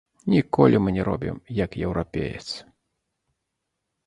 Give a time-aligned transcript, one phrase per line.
[0.33, 2.43] Ніколі мы не робім, як еўрапеец.